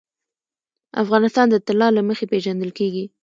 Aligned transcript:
افغانستان 1.03 1.45
د 1.49 1.55
طلا 1.67 1.87
له 1.97 2.01
مخې 2.09 2.25
پېژندل 2.31 2.71
کېږي. 2.79 3.05